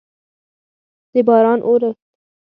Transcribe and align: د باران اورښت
د 1.11 1.15
باران 1.27 1.59
اورښت 1.67 1.97